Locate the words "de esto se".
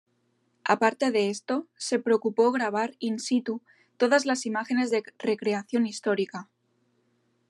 1.11-1.99